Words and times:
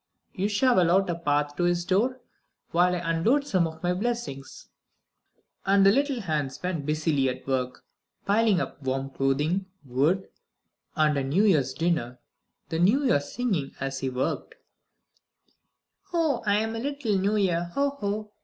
You 0.33 0.47
shovel 0.49 0.89
out 0.89 1.11
a 1.11 1.15
path 1.15 1.55
to 1.57 1.63
his 1.65 1.85
door, 1.85 2.21
while 2.71 2.95
I 2.95 3.11
unload 3.11 3.45
some 3.45 3.67
of 3.67 3.83
my 3.83 3.93
blessings; 3.93 4.67
and 5.63 5.85
the 5.85 5.91
little 5.91 6.21
hands 6.21 6.59
went 6.63 6.87
busily 6.87 7.29
at 7.29 7.45
work, 7.45 7.83
piling 8.25 8.59
up 8.59 8.81
warm 8.81 9.11
clothing, 9.11 9.67
wood, 9.85 10.27
and 10.95 11.15
a 11.19 11.23
new 11.23 11.43
year's 11.45 11.75
dinner, 11.75 12.17
the 12.69 12.79
New 12.79 13.03
Year 13.05 13.19
singing 13.19 13.75
as 13.79 13.99
he 13.99 14.09
worked: 14.09 14.55
"Oh, 16.11 16.41
I 16.47 16.55
am 16.57 16.73
the 16.73 16.79
little 16.79 17.15
New 17.19 17.35
Year; 17.35 17.65
ho! 17.75 17.91
ho! 17.99 18.31